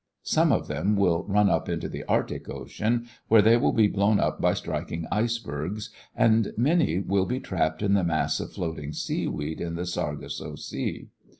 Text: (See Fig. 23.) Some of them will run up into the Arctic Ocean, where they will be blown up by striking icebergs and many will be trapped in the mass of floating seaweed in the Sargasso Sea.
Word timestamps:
(See 0.23 0.39
Fig. 0.39 0.47
23.) 0.47 0.53
Some 0.57 0.59
of 0.63 0.67
them 0.67 0.95
will 0.97 1.23
run 1.25 1.47
up 1.47 1.69
into 1.69 1.87
the 1.87 2.03
Arctic 2.05 2.49
Ocean, 2.49 3.05
where 3.27 3.43
they 3.43 3.55
will 3.55 3.71
be 3.71 3.85
blown 3.87 4.19
up 4.19 4.41
by 4.41 4.55
striking 4.55 5.05
icebergs 5.11 5.91
and 6.15 6.51
many 6.57 6.97
will 6.97 7.27
be 7.27 7.39
trapped 7.39 7.83
in 7.83 7.93
the 7.93 8.03
mass 8.03 8.39
of 8.39 8.51
floating 8.51 8.93
seaweed 8.93 9.61
in 9.61 9.75
the 9.75 9.85
Sargasso 9.85 10.55
Sea. 10.55 11.09